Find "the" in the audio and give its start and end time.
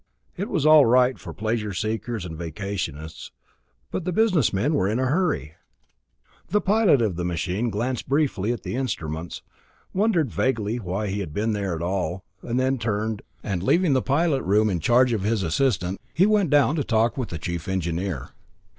6.49-6.59, 7.17-7.23, 8.63-8.75, 13.93-14.01, 17.29-17.37